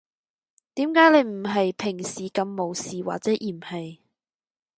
[0.73, 3.99] 點解你唔係平時噉無視或者嫌棄